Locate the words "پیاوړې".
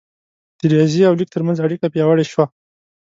1.93-2.25